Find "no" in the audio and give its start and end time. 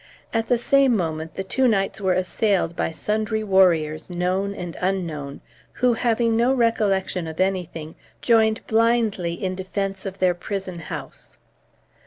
6.35-6.51